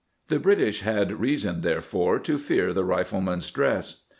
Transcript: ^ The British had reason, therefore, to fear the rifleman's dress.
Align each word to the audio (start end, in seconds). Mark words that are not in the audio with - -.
^ 0.25 0.29
The 0.29 0.39
British 0.39 0.79
had 0.81 1.19
reason, 1.19 1.61
therefore, 1.61 2.17
to 2.21 2.39
fear 2.39 2.73
the 2.73 2.83
rifleman's 2.83 3.51
dress. 3.51 4.05